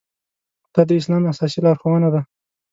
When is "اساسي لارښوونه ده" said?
1.31-2.21